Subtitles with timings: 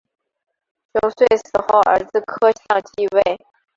[0.93, 3.39] 熊遂死后儿子柯相继位。